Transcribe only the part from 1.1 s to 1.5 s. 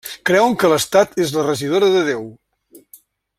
és la